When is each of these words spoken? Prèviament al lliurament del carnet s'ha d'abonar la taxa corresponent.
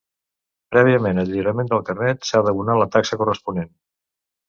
Prèviament 0.75 1.23
al 1.25 1.29
lliurament 1.35 1.71
del 1.75 1.85
carnet 1.91 2.29
s'ha 2.31 2.43
d'abonar 2.51 2.81
la 2.83 2.91
taxa 2.99 3.25
corresponent. 3.25 3.75